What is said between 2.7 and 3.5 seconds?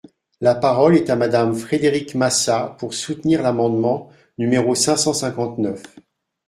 pour soutenir